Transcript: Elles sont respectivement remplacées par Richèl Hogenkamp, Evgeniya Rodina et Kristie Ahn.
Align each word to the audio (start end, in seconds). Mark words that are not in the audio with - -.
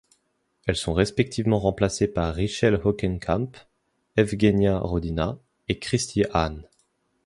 Elles 0.65 0.77
sont 0.77 0.93
respectivement 0.95 1.59
remplacées 1.59 2.07
par 2.07 2.33
Richèl 2.33 2.81
Hogenkamp, 2.83 3.51
Evgeniya 4.17 4.79
Rodina 4.79 5.37
et 5.69 5.77
Kristie 5.77 6.25
Ahn. 6.33 6.63